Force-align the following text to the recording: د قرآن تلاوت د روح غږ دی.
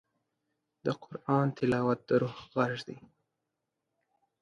د 0.85 0.87
قرآن 1.03 1.45
تلاوت 1.57 1.99
د 2.09 2.11
روح 2.21 2.37
غږ 2.55 2.75
دی. 2.87 2.97